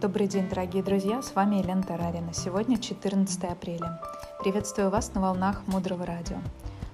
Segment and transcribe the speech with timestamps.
[0.00, 2.32] Добрый день, дорогие друзья, с вами Елена Тарарина.
[2.32, 4.00] Сегодня 14 апреля.
[4.38, 6.36] Приветствую вас на волнах Мудрого Радио.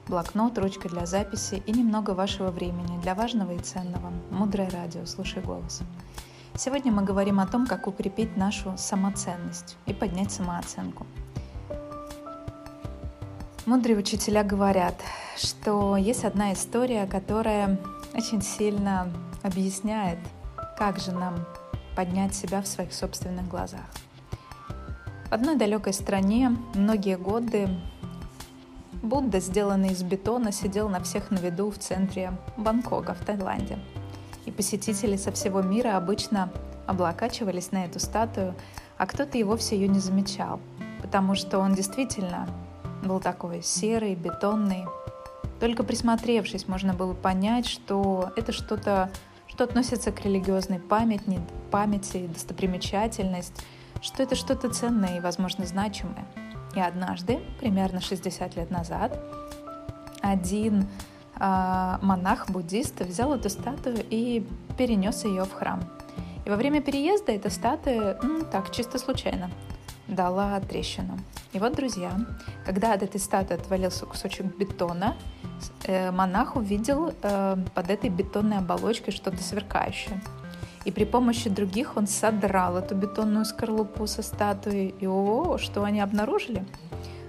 [0.08, 4.10] Блокнот, ручка для записи и немного вашего времени для важного и ценного.
[4.30, 5.82] Мудрое Радио, слушай голос.
[6.56, 11.06] Сегодня мы говорим о том, как укрепить нашу самоценность и поднять самооценку.
[13.66, 14.98] Мудрые учителя говорят,
[15.36, 17.78] что есть одна история, которая
[18.14, 20.20] очень сильно объясняет,
[20.78, 21.34] как же нам
[21.94, 23.86] поднять себя в своих собственных глазах.
[25.28, 27.68] В одной далекой стране многие годы
[29.04, 33.78] Будда, сделанный из бетона, сидел на всех на виду в центре Бангкока в Таиланде.
[34.46, 36.50] И посетители со всего мира обычно
[36.86, 38.54] облокачивались на эту статую,
[38.96, 40.58] а кто-то и вовсе ее не замечал,
[41.02, 42.48] потому что он действительно
[43.02, 44.86] был такой серый, бетонный.
[45.60, 49.10] Только присмотревшись, можно было понять, что это что-то
[49.54, 53.64] что относится к религиозной памяти, памяти, достопримечательность,
[54.02, 56.26] что это что-то ценное и, возможно, значимое.
[56.74, 59.16] И однажды, примерно 60 лет назад,
[60.20, 60.88] один
[61.38, 64.44] э, монах-буддист взял эту статую и
[64.76, 65.84] перенес ее в храм.
[66.44, 69.52] И во время переезда эта статуя, ну, так, чисто случайно,
[70.08, 71.16] дала трещину.
[71.52, 72.18] И вот, друзья,
[72.66, 75.16] когда от этой статуи отвалился кусочек бетона,
[76.12, 80.20] монах увидел э, под этой бетонной оболочкой что-то сверкающее.
[80.84, 84.94] И при помощи других он содрал эту бетонную скорлупу со статуи.
[85.00, 86.64] И о, что они обнаружили?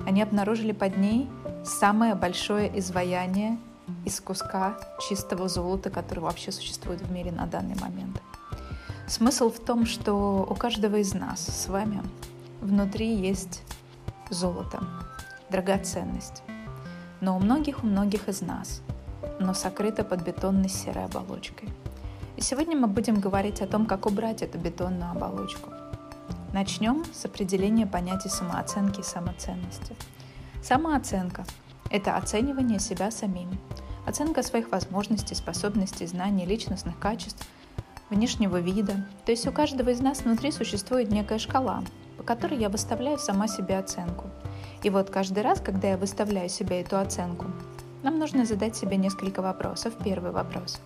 [0.06, 1.30] Они обнаружили под ней
[1.63, 3.58] самое большое изваяние
[4.03, 8.22] из куска чистого золота, который вообще существует в мире на данный момент.
[9.08, 12.02] Смысл в том, что у каждого из нас с вами
[12.61, 13.63] внутри есть
[14.30, 14.83] золото,
[15.50, 16.41] драгоценность
[17.21, 18.81] но у многих, у многих из нас,
[19.39, 21.69] но сокрыто под бетонной серой оболочкой.
[22.38, 25.69] И сегодня мы будем говорить о том, как убрать эту бетонную оболочку.
[26.53, 29.95] Начнем с определения понятий самооценки и самоценности.
[30.62, 31.45] Самооценка–
[31.91, 33.50] это оценивание себя самим,
[34.06, 37.47] оценка своих возможностей, способностей, знаний, личностных качеств,
[38.09, 39.07] внешнего вида.
[39.25, 41.84] То есть у каждого из нас внутри существует некая шкала,
[42.17, 44.25] по которой я выставляю сама себе оценку–
[44.85, 47.47] и вот каждый раз, когда я выставляю себе эту оценку,
[48.03, 49.94] нам нужно задать себе несколько вопросов.
[50.03, 50.79] Первый вопрос.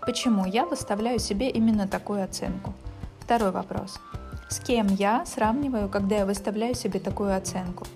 [0.00, 2.74] Почему я выставляю себе именно такую оценку?
[3.20, 4.00] Второй вопрос.
[4.48, 7.86] С кем я сравниваю, когда я выставляю себе такую оценку?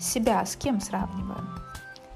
[0.00, 1.46] Себя с кем сравниваю?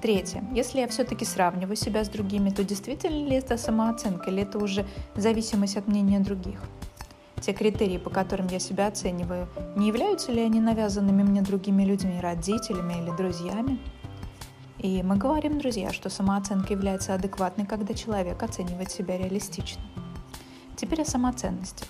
[0.01, 0.43] Третье.
[0.53, 4.87] Если я все-таки сравниваю себя с другими, то действительно ли это самооценка или это уже
[5.15, 6.59] зависимость от мнения других?
[7.45, 12.19] Те критерии, по которым я себя оцениваю, не являются ли они навязанными мне другими людьми,
[12.19, 13.79] родителями или друзьями?
[14.79, 19.83] И мы говорим, друзья, что самооценка является адекватной, когда человек оценивает себя реалистично.
[20.75, 21.85] Теперь о самоценности.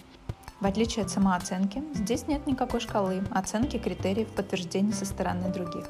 [0.59, 5.89] В отличие от самооценки, здесь нет никакой шкалы, оценки, критериев, подтверждений со стороны других.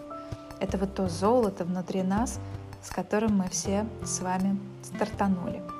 [0.60, 2.40] Это вот то золото внутри нас,
[2.84, 5.64] с которым мы все с вами стартанули–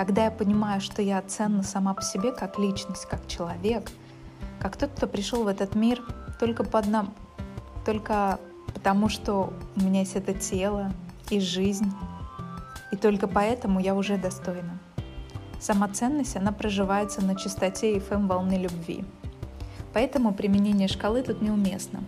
[0.00, 3.90] когда я понимаю, что я ценна сама по себе как личность, как человек,
[4.58, 6.02] как тот, кто пришел в этот мир
[6.38, 7.10] только, по одному,
[7.84, 8.40] только
[8.72, 10.90] потому, что у меня есть это тело
[11.28, 11.92] и жизнь,
[12.90, 14.78] и только поэтому я уже достойна.
[15.60, 19.04] Самоценность, она проживается на частоте FM волны любви.
[19.92, 22.04] Поэтому применение шкалы тут неуместно.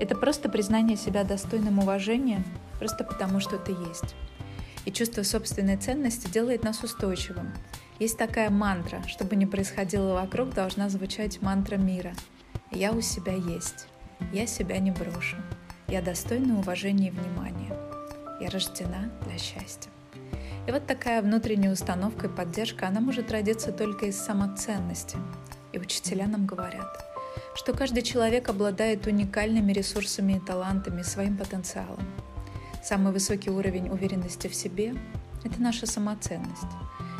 [0.00, 2.42] Это просто признание себя достойным уважения,
[2.78, 4.14] просто потому что ты есть
[4.90, 7.52] и чувство собственной ценности делает нас устойчивым.
[8.00, 12.12] Есть такая мантра, чтобы не происходило вокруг, должна звучать мантра мира.
[12.72, 13.86] Я у себя есть.
[14.32, 15.36] Я себя не брошу.
[15.86, 17.72] Я достойна уважения и внимания.
[18.40, 19.90] Я рождена для счастья.
[20.66, 25.16] И вот такая внутренняя установка и поддержка, она может родиться только из самоценности.
[25.72, 26.88] И учителя нам говорят,
[27.54, 32.04] что каждый человек обладает уникальными ресурсами и талантами, своим потенциалом.
[32.82, 34.94] Самый высокий уровень уверенности в себе–
[35.44, 36.62] это наша самоценность.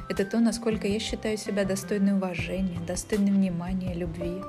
[0.09, 4.43] Это то, насколько я считаю себя достойной уважения, достойной внимания, любви,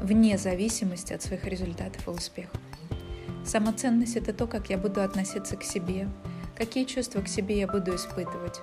[0.00, 2.60] вне зависимости от своих результатов и успехов.
[3.46, 6.06] Самоценность– это то, как я буду относиться к себе,
[6.54, 8.60] какие чувства к себе я буду испытывать,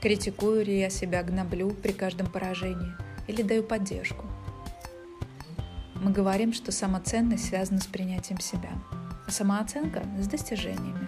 [0.00, 2.92] критикую ли я себя, гноблю при каждом поражении
[3.26, 4.24] или даю поддержку.
[5.96, 8.70] Мы говорим, что самоценность связана с принятием себя–
[9.28, 11.06] самооценка с достижениями.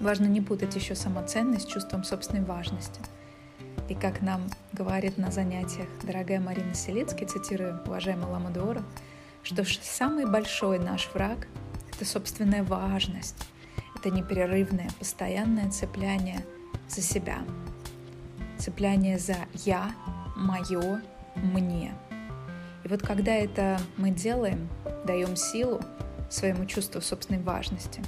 [0.00, 3.00] Важно не путать еще самоценность с чувством собственной важности.
[3.88, 4.42] И как нам
[4.72, 8.82] говорит на занятиях дорогая Марина Селецкий, цитирую уважаемого Ламадора,
[9.42, 11.48] что самый большой наш враг–
[11.94, 13.46] это собственная важность,
[13.94, 16.44] это непрерывное, постоянное цепляние
[16.88, 17.38] за себя,
[18.58, 19.90] цепляние за «я»,
[20.36, 21.00] «моё»,
[21.36, 21.94] мне.
[22.84, 24.68] И вот когда это мы делаем,
[25.04, 25.80] даем силу
[26.34, 28.02] своему чувству собственной важности,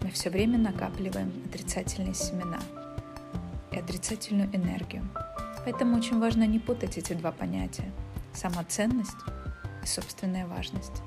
[0.00, 2.58] мы все время накапливаем отрицательные семена
[3.70, 5.06] и отрицательную энергию.
[5.64, 7.90] Поэтому очень важно не путать эти два понятия–
[8.32, 9.16] самоценность
[9.82, 11.02] и собственная важность.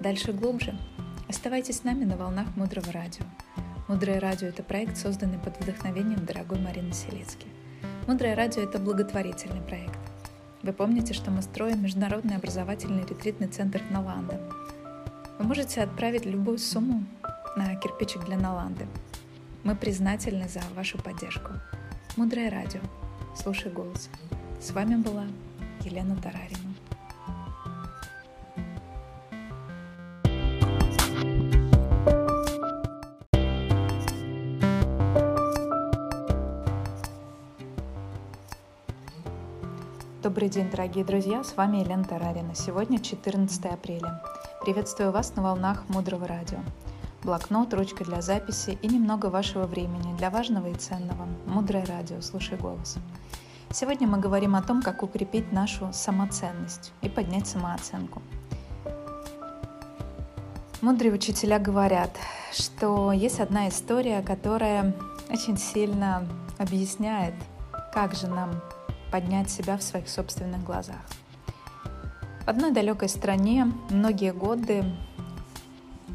[0.00, 0.78] Дальше глубже.
[1.28, 3.24] Оставайтесь с нами на волнах Мудрого Радио.
[3.88, 7.46] Мудрое Радио– это проект, созданный под вдохновением дорогой Марины Селецки.
[8.06, 9.98] Мудрое Радио– это благотворительный проект.
[10.62, 14.40] Вы помните, что мы строим Международный образовательный ретритный центр Наланда.
[15.38, 17.04] Вы можете отправить любую сумму
[17.56, 18.86] на кирпичик для Наланды.
[19.64, 21.50] Мы признательны за вашу поддержку.
[22.16, 22.80] Мудрое радио.
[23.36, 24.08] Слушай голос.
[24.60, 25.24] С вами была
[25.80, 26.74] Елена Тарарина.
[40.22, 41.42] Добрый день, дорогие друзья!
[41.44, 42.54] С вами Елена Тарарина.
[42.54, 44.22] Сегодня 14 апреля.
[44.64, 46.56] Приветствую вас на волнах Мудрого Радио.
[47.22, 51.28] Блокнот, ручка для записи и немного вашего времени для важного и ценного.
[51.44, 52.22] Мудрое Радио.
[52.22, 52.96] Слушай голос.
[53.70, 58.22] Сегодня мы говорим о том, как укрепить нашу самоценность и поднять самооценку.
[60.80, 62.16] Мудрые учителя говорят,
[62.50, 64.94] что есть одна история, которая
[65.28, 66.26] очень сильно
[66.56, 67.34] объясняет,
[67.92, 68.62] как же нам
[69.12, 71.04] поднять себя в своих собственных глазах.
[72.44, 74.84] В одной далекой стране многие годы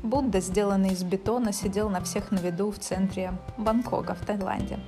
[0.03, 4.79] Будда, сделанный из бетона, сидел на всех на виду в центре Бангкока в Таиланде.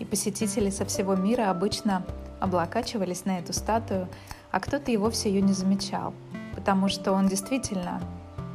[0.00, 2.04] И посетители со всего мира обычно
[2.40, 4.08] облокачивались на эту статую,
[4.50, 6.14] а кто-то и вовсе ее не замечал,
[6.56, 8.02] потому что он действительно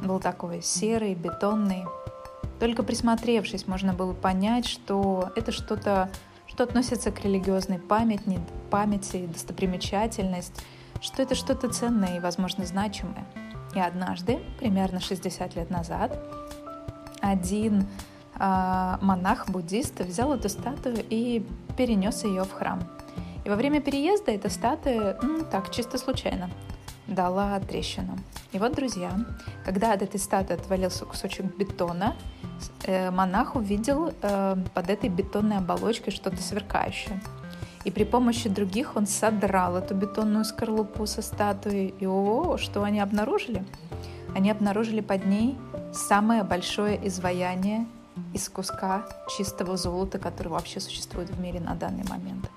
[0.04, 1.86] был такой серый, бетонный.
[2.60, 6.10] Только присмотревшись, можно было понять, что это что-то
[6.46, 8.40] что относится к религиозной памяти,
[8.70, 10.52] памяти, достопримечательность,
[11.00, 13.26] что это что-то ценное и, возможно, значимое.
[13.74, 16.18] И однажды, примерно 60 лет назад,
[17.20, 17.86] один
[18.38, 21.46] э, монах-буддист взял эту статую и
[21.76, 22.80] перенес ее в храм.
[23.44, 26.50] И во время переезда эта статуя, ну, так, чисто случайно,
[27.06, 28.18] дала трещину.
[28.52, 29.12] И вот, друзья,
[29.64, 32.14] когда от этой статуи отвалился кусочек бетона,
[32.84, 37.20] Э, монах увидел э, под этой бетонной оболочкой что-то сверкающее.
[37.84, 41.94] И при помощи других он содрал эту бетонную скорлупу со статуи.
[42.00, 43.64] И о, что они обнаружили?
[44.34, 45.56] Они обнаружили под ней
[45.92, 47.86] самое большое изваяние
[48.34, 52.50] из куска чистого золота, который вообще существует в мире на данный момент.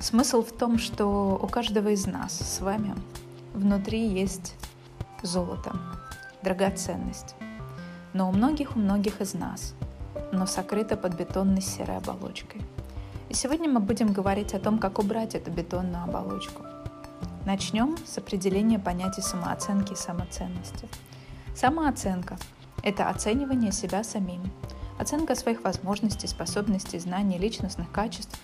[0.00, 2.94] Смысл в том, что у каждого из нас с вами
[3.54, 4.56] внутри есть
[5.22, 5.72] золото,
[6.42, 7.36] драгоценность
[8.12, 9.74] но у многих, у многих из нас,
[10.32, 12.60] но сокрыто под бетонной серой оболочкой.
[13.28, 16.62] И сегодня мы будем говорить о том, как убрать эту бетонную оболочку.
[17.46, 20.88] Начнем с определения понятий самооценки и самоценности.
[21.54, 22.38] Самооценка–
[22.82, 24.42] это оценивание себя самим,
[24.98, 28.38] оценка своих возможностей, способностей, знаний, личностных качеств,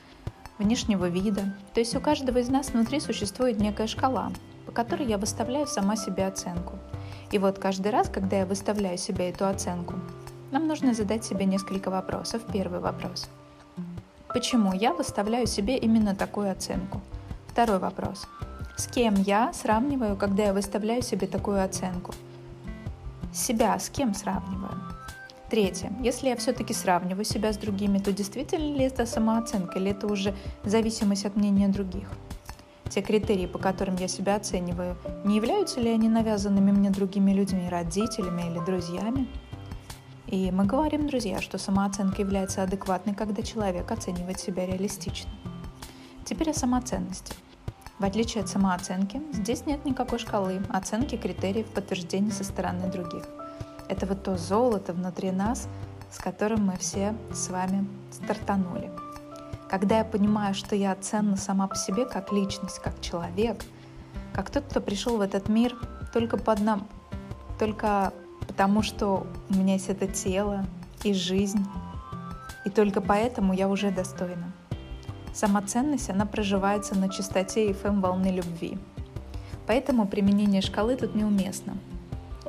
[0.59, 1.55] внешнего вида.
[1.75, 4.33] То есть у каждого из нас внутри существует некая шкала,
[4.67, 6.79] по которой я выставляю сама себе оценку–
[7.31, 9.95] и вот каждый раз, когда я выставляю себе эту оценку,
[10.51, 12.43] нам нужно задать себе несколько вопросов.
[12.51, 13.29] Первый вопрос.
[14.33, 17.01] Почему я выставляю себе именно такую оценку?
[17.47, 18.27] Второй вопрос.
[18.77, 22.15] С кем я сравниваю, когда я выставляю себе такую оценку?
[23.33, 24.75] Себя с кем сравниваю?
[25.51, 25.93] Третье.
[26.03, 30.35] Если я все-таки сравниваю себя с другими, то действительно ли это самооценка или это уже
[30.63, 32.09] зависимость от мнения других?
[32.89, 37.69] те критерии, по которым я себя оцениваю, не являются ли они навязанными мне другими людьми,
[37.69, 39.29] родителями или друзьями?
[40.29, 45.31] И мы говорим, друзья, что самооценка является адекватной, когда человек оценивает себя реалистично.
[46.25, 47.35] Теперь о самоценности.
[47.99, 53.25] В отличие от самооценки, здесь нет никакой шкалы, оценки, критериев, подтверждений со стороны других.
[53.89, 55.67] Это вот то золото внутри нас,
[56.11, 58.91] с которым мы все с вами стартанули–
[59.69, 63.63] когда я понимаю, что я ценна сама по себе как личность, как человек,
[64.33, 65.77] как тот, кто пришел в этот мир
[66.13, 66.85] только, по одному,
[67.59, 68.13] только
[68.59, 70.67] потому, что у меня есть это тело
[71.05, 71.65] и жизнь,
[72.65, 74.53] и только поэтому я уже достойна.
[75.33, 78.77] Самоценность, она проживается на частоте FM волны любви.
[79.69, 81.79] Поэтому применение шкалы тут неуместно.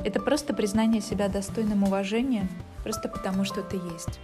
[0.04, 2.50] Это просто признание себя достойным уважения,
[2.82, 4.20] просто потому что ты есть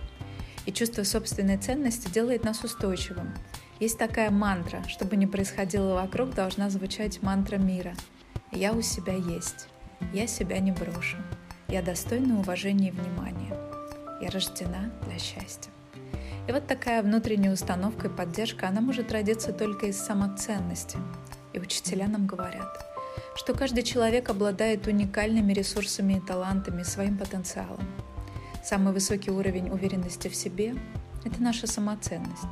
[0.65, 3.31] и чувство собственной ценности делает нас устойчивым.
[3.79, 7.93] Есть такая мантра, чтобы не происходило вокруг, должна звучать мантра мира.
[8.51, 9.67] «Я у себя есть.
[10.13, 11.17] Я себя не брошу.
[11.67, 13.57] Я достойна уважения и внимания.
[14.21, 15.71] Я рождена для счастья».
[16.47, 20.97] И вот такая внутренняя установка и поддержка, она может родиться только из самоценности.
[21.53, 22.85] и учителя нам говорят,
[23.35, 27.87] что каждый человек обладает уникальными ресурсами и талантами, своим потенциалом.
[28.63, 30.75] Самый высокий уровень уверенности в себе–
[31.25, 32.43] это наша самоценность.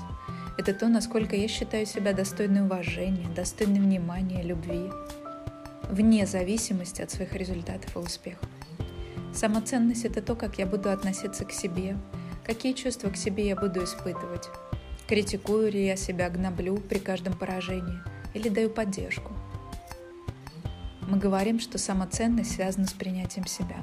[0.57, 4.89] Это то, насколько я считаю себя достойной уважения, достойной внимания, любви,
[5.89, 8.47] вне зависимости от своих результатов и успехов.
[9.33, 11.97] Самоценность– это то, как я буду относиться к себе,
[12.45, 14.47] какие чувства к себе я буду испытывать.
[15.07, 17.97] Критикую ли я себя, гноблю при каждом поражении
[18.35, 19.33] или даю поддержку.
[21.07, 23.77] Мы говорим, что самоценность связана с принятием себя,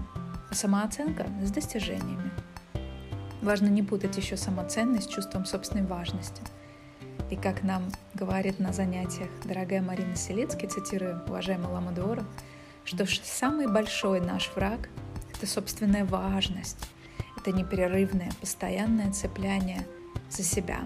[0.48, 2.30] а самооценка– с достижениями.
[3.42, 6.42] Важно не путать еще самоценность с чувством собственной важности.
[7.28, 12.22] И как нам говорит на занятиях дорогая Марина Селицкий, цитирую уважаемую Ламу Дуору,
[12.84, 14.88] что самый большой наш враг–
[15.40, 16.86] это собственная важность,
[17.38, 19.86] это непрерывное, постоянное цепляние
[20.28, 20.80] за себя,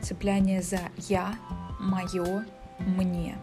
[0.00, 1.34] цепляние за «я»,
[1.80, 2.44] «моё»,
[2.78, 3.36] «мне».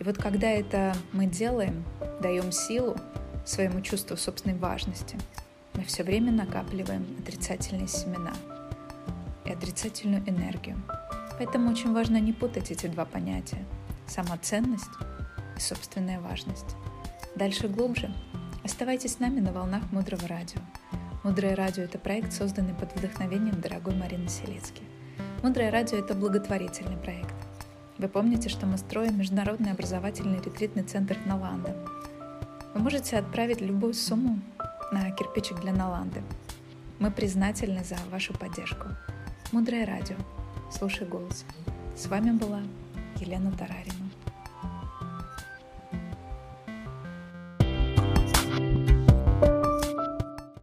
[0.00, 1.84] И вот когда это мы делаем,
[2.20, 2.96] даем силу
[3.46, 5.16] своему чувству собственной важности,
[5.74, 8.32] мы все время накапливаем отрицательные семена
[9.44, 10.82] и отрицательную энергию.
[11.38, 13.64] Поэтому очень важно не путать эти два понятия–
[14.08, 14.90] самоценность
[15.56, 16.74] и собственная важность.
[17.36, 18.12] Дальше глубже.
[18.64, 20.58] Оставайтесь с нами на волнах Мудрого Радио.
[21.22, 24.80] Мудрое радио– это проект, созданный под вдохновением дорогой Марины Селецки.
[25.42, 27.34] Мудрое радио– это благотворительный проект.
[27.98, 31.76] Вы помните, что мы строим Международный образовательный ретритный центр Наланда.
[32.74, 34.40] Вы можете отправить любую сумму
[34.90, 36.22] на кирпичик для Наланды.
[36.98, 38.88] Мы признательны за вашу поддержку.
[39.52, 40.16] Мудрое радио.
[40.72, 41.44] Слушай голос.
[41.94, 42.62] С вами была
[43.16, 44.03] Елена Тарарина.